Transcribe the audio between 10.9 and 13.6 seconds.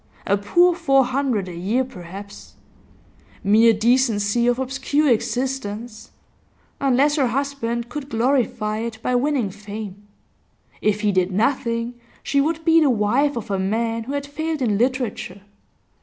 he did nothing, she would be the wife of a